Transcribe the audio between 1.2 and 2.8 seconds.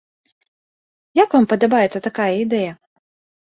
Як вам падабаецца такая ідэя?